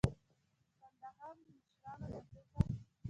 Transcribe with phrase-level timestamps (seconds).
[0.01, 0.03] د
[0.79, 2.65] کندهار د مشرانو د فکر